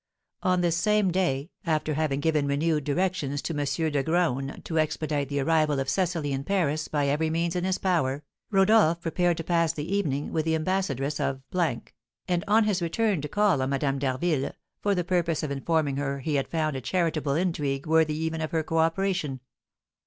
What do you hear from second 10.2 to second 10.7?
with the